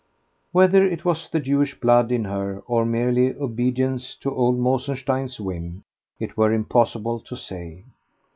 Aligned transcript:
Whether 0.51 0.83
it 0.83 1.05
was 1.05 1.29
the 1.29 1.39
Jewish 1.39 1.79
blood 1.79 2.11
in 2.11 2.23
her, 2.23 2.63
or 2.65 2.85
merely 2.87 3.35
obedience 3.35 4.15
to 4.21 4.33
old 4.33 4.57
Mosenstein's 4.57 5.39
whim, 5.39 5.83
it 6.19 6.35
were 6.35 6.51
impossible 6.51 7.19
to 7.19 7.35
say. 7.37 7.83